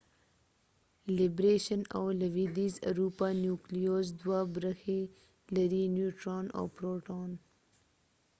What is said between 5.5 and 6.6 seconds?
لري- نیوټران